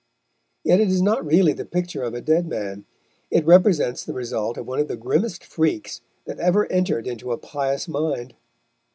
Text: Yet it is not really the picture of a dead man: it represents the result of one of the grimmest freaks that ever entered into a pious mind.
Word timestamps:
Yet 0.63 0.79
it 0.79 0.87
is 0.89 0.99
not 1.03 1.23
really 1.23 1.53
the 1.53 1.63
picture 1.63 2.01
of 2.01 2.15
a 2.15 2.21
dead 2.21 2.47
man: 2.47 2.85
it 3.29 3.45
represents 3.45 4.03
the 4.03 4.13
result 4.13 4.57
of 4.57 4.65
one 4.65 4.79
of 4.79 4.87
the 4.87 4.97
grimmest 4.97 5.43
freaks 5.43 6.01
that 6.25 6.39
ever 6.39 6.65
entered 6.71 7.05
into 7.05 7.31
a 7.31 7.37
pious 7.37 7.87
mind. 7.87 8.33